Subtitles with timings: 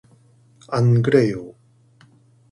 [0.67, 1.53] 안 그래요.